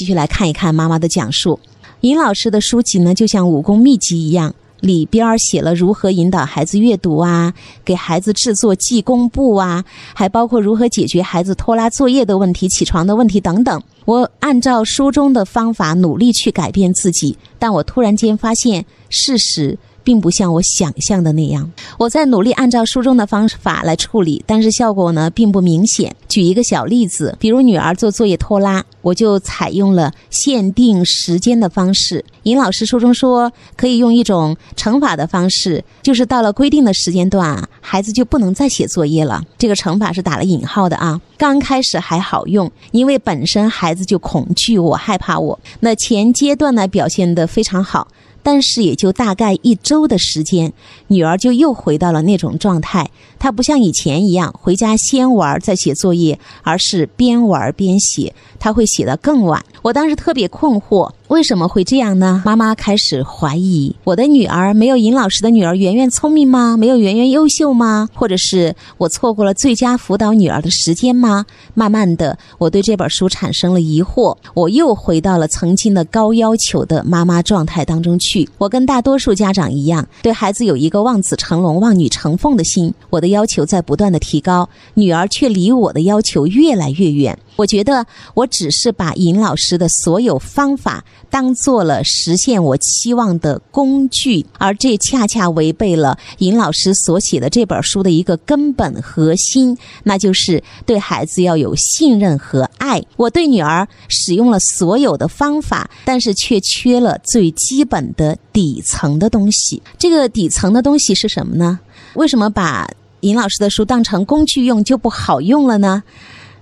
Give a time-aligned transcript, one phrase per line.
[0.00, 1.60] 继续来看一看妈妈的讲述。
[2.00, 7.52] 尹老师的书籍呢，就像武功秘籍一样，里边写了如何引导孩子阅读啊，
[7.84, 9.84] 给孩子制作记功簿啊，
[10.14, 13.78] 还包括如何解决孩子拖拉作业的问题、起床的问题等等。
[14.06, 19.76] 我按照书中的方法努力去改变自己，但我突然间发现事实。
[20.02, 26.14] 并不像我想象的那样，我在努力按照书中的方法来处理，但是效果呢并不明显。
[26.28, 32.24] 举一个小例子，比如女儿做作业拖拉，我就采用了限定时间的方式。
[32.44, 39.42] 尹老师书中说，可以用一种乘法的方式，就是到了规定的时间段，孩子就不能再写作业了。
[39.58, 41.20] 这个乘法是打了引号的啊。
[41.36, 45.58] 刚开始还好用，因为本身孩子就恐惧我、害怕我。
[45.80, 48.06] 那前阶段呢表现得非常好。
[48.42, 50.72] 但是也就大概一周的时间，
[51.08, 53.10] 女儿就又回到了那种状态。
[53.40, 58.32] 她不像以前一样回家先玩再写作业，而是边玩边写。
[58.60, 59.64] 她会写得更晚。
[59.82, 62.42] 我当时特别困惑，为什么会这样呢？
[62.44, 66.76] 妈妈开始怀疑：我的女儿没有尹老师的女儿圆圆聪明吗？
[66.76, 68.06] 没有圆圆优秀吗？
[68.14, 71.46] 或者是我错过了最佳辅导女儿的时间吗？
[71.72, 74.36] 慢慢的，我对这本书产生了疑惑。
[74.52, 78.46] 我又回到了曾经的高要求的妈妈状态当中去。
[78.58, 82.92] 我跟大多数家长一样，对孩子有一个望子成龙、望女成凤的心。
[83.08, 87.38] 我的要求在不断的提高，女儿却离我的要求越来越远。
[87.56, 103.02] 我觉得我只是把尹老师的所有方法当做了实现我期望的工具，而这恰恰违背了尹老师所写的这本书的一个根本核心，那就是对孩子要有信任和爱。
[103.16, 109.82] 我对女儿使用了所有的方法，但是却缺了最基本的底层的东西。
[109.98, 111.78] 这个底层的东西是什么呢？
[112.14, 112.90] 为什么把
[113.20, 116.02] 尹老师的书当成工具用就不好用了呢？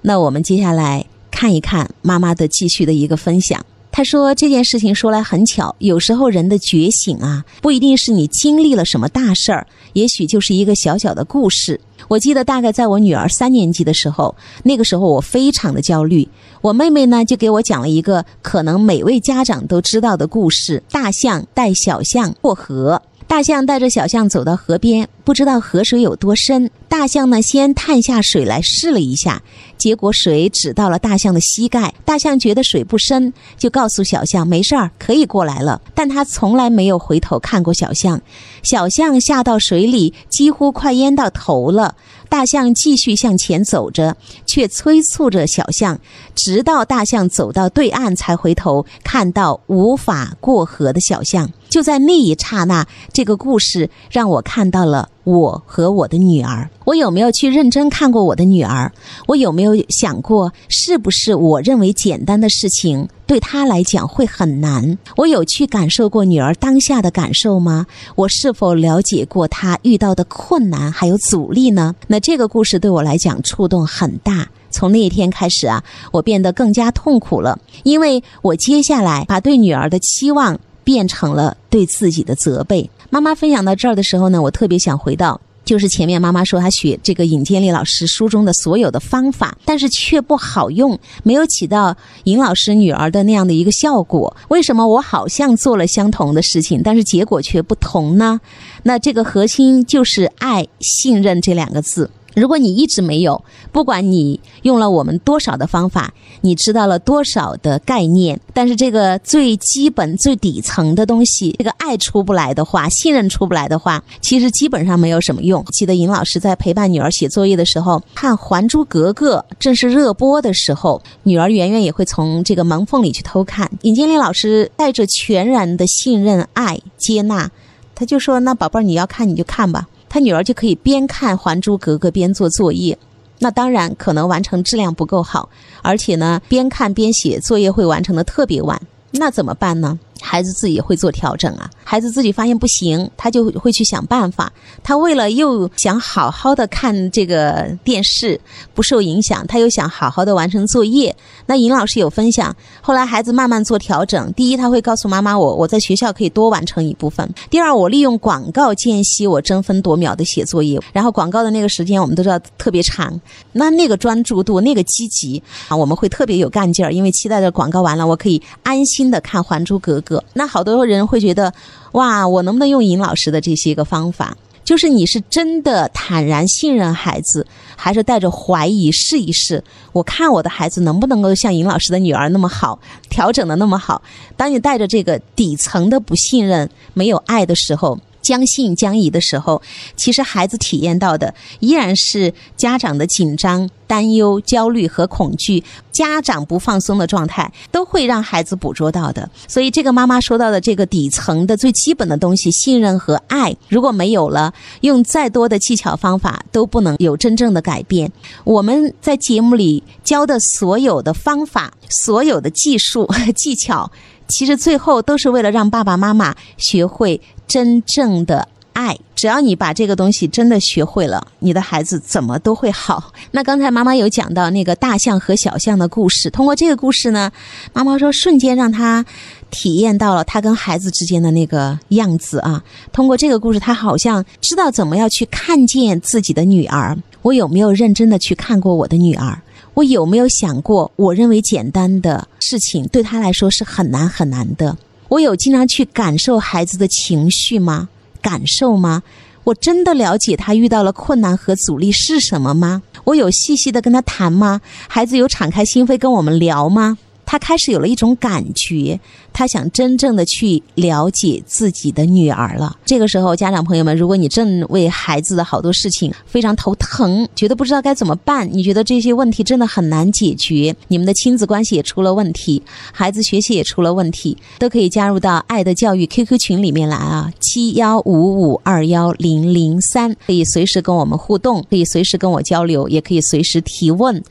[0.03, 3.65] 那我们接下来看一看妈妈的继续的一个分享。
[3.91, 11.81] 她说这件事情说来很巧，有时候人的觉醒啊，不一定是你经历了什么大事儿，也许就是一个小小的故事。
[12.06, 16.28] 我记得大概在我女儿三年级的时候，那个时候我非常的焦虑。
[16.61, 23.03] 我妹妹呢就给我讲了一个可能每位家长都知道的故事：大象带小象过河。
[23.28, 26.71] 大象带着小象走到河边，不知道河水有多深。
[26.89, 29.43] 大象呢，先探下水来试了一下，
[29.78, 31.94] 结果水只到了大象的膝盖。
[32.05, 35.81] 大象觉得水不深，就告诉小象没事儿，可以过来了。
[35.94, 38.21] 但他从来没有回头看过小象。
[38.62, 41.94] 小象下到水里，几乎快淹到头了。
[42.28, 44.15] 大象继续向前走着，
[44.47, 45.99] 却催促着小象，
[46.34, 51.50] 直到大象走到对岸才回头看到无法过河的小象。
[51.71, 56.69] 就在那一刹那，这个故事让我看到了我和我的女儿。
[56.87, 58.91] 我有没有去认真看过我的女儿？
[59.27, 64.97] 我有没有想过，是不是我认为简单的事情，对她来讲会很难？
[65.17, 67.87] 我有去感受过女儿当下的感受吗？
[68.15, 71.94] 我是否了解过她遇到的困难还有阻力呢？
[72.06, 74.49] 那这个故事对我来讲触动很大。
[74.71, 80.59] 从那一天开始啊，我变得更加痛苦了，因为我接下来把对女儿的期望。
[80.88, 82.88] 变成了对自己的责备。
[83.10, 94.36] 妈妈分享到这儿的时候呢，我特别想回到，就是前面妈妈说她学这个尹建莉老师书中的所有的方法，但是却不好用，没有起到尹老师女儿的那样的一个效果。
[94.48, 98.41] 为什么我好像做了相同的事情，但是结果却不同呢？
[98.82, 102.10] 那这个核心就是爱、信任这两个字。
[102.34, 115.65] 如果你一直没有，不管你用了我们多少的方法，你知道了多少的概念，但是这个最基本、最底层的东西，这个爱出不来的话，信任出不来的话，其实基本上没有什么用。
[115.72, 123.69] 记得尹老师在陪伴女儿写作业的时候，看《还珠格格》正是热播的时候，女儿圆圆也会从这个门缝里去偷看。
[123.83, 127.50] 尹建莉老师带着全然的信任、爱、接纳，
[127.94, 132.98] 他就说：“那宝贝儿，你要看你就看吧。”他女儿就可以边看《还珠格格》边做作业，
[133.38, 135.48] 那当然可能完成质量不够好，
[135.82, 138.80] 而且呢，边看边写作业会完成的特别晚，
[139.10, 139.99] 那怎么办呢？
[140.20, 144.53] 孩子自己会做调整啊，孩子自己发现不行，他就会去想办法。
[144.82, 148.41] 他为了又想好好的看这个电视
[148.75, 151.15] 不受影响，他又想好好的完成作业。
[151.47, 154.32] 那尹老师有分享，后来孩子慢慢做调整。
[154.35, 157.29] 第一，他会告诉妈妈，我我在学校可以多完成一部分。
[157.49, 160.81] 第二，我利用广告间隙，我争分夺秒的写作业。
[160.93, 163.19] 然后广告的那个时间，我们都知道特别长，
[163.53, 170.06] 那那个专注度，那个积极啊，我们会特别有干劲儿，因为期待着广告完了，我可以安心的看《还珠格格》。
[170.32, 171.52] 那好多人会觉得，
[171.93, 174.37] 哇，我能不能用尹老师的这些个方法？
[174.64, 179.62] 就是你是真的坦然信任孩子，还是带着怀疑试一试？
[179.93, 182.78] 我看我的孩子能不能够像尹老师的女儿那么好，
[183.08, 184.02] 调整的那么好？
[184.37, 187.99] 当你带着这个底层的不信任、没有爱的时候。
[188.20, 189.62] 将信将疑的时候，
[189.96, 199.29] 其实孩子体验到的依然是家长的紧张、担忧、焦虑和恐惧，家长不放松的状态，都会让孩子捕捉到的。
[199.49, 204.52] 所以，这个妈妈说到的这个底层的最基本的东西——信任和爱，如果没有了，
[204.82, 208.12] 用再多的技巧方法都不能有真正的改变。
[208.44, 213.90] 我们在节目里教的所有的方法、所有的技术技巧。
[214.29, 218.94] 其实最后都是为了让爸爸妈妈学会真正的爱。
[219.19, 223.12] 只要你把这个东西真的学会了，你的孩子怎么都会好。
[223.32, 227.32] 那刚才妈妈有讲到那个大象和小象的故事，通过这个故事呢，
[227.73, 229.05] 妈妈说瞬间让他
[229.50, 232.62] 体验到了他跟孩子之间的那个样子啊。
[232.93, 236.97] 通过这个故事，他好像知道怎么样去看见自己的女儿。
[237.23, 239.37] 我有没有认真的去看过我的女儿？
[239.75, 244.79] 我有没有想过，我认为简单的事情对他来说是很难很难的？
[245.09, 247.88] 我有经常去感受孩子的情绪吗？
[248.28, 249.02] 感受吗？
[249.44, 252.82] 我真的了解他遇到了困难和阻力是什么吗？
[253.04, 254.60] 我有细细的跟他谈吗？
[254.86, 256.98] 孩子有敞开心扉跟我们聊吗？
[257.30, 258.98] 他开始有了一种感觉，
[259.34, 262.75] 他想真正的去了解自己的女儿了。
[262.86, 284.25] 这个时候，家长朋友们，如果你正为孩子的好多事情非常头疼，觉得不知道该怎么办，你觉得这些问题真的很难解决，你们的亲子关系也出了问题，孩子学习也出了问题，都可以加入到爱的教育 QQ 群里面来啊，七幺五五二幺零零三，可以随时跟我们互动，可以随时跟我交流，也可以随时提问。